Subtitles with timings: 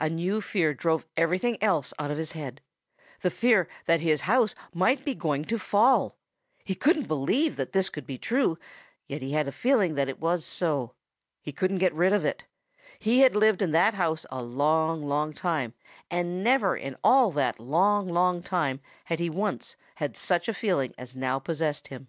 [0.00, 2.62] A new fear drove everything else out of his head
[3.20, 6.16] the fear that his house might be going to fall!
[6.64, 8.58] He couldn't believe that this could be true,
[9.06, 10.94] yet he had the feeling that it was so.
[11.42, 12.44] He couldn't get rid of it
[12.98, 15.74] He had lived in that house a long, long time
[16.10, 20.94] and never in all that long, long time had he once had such a feeling
[20.96, 22.08] as now possessed him.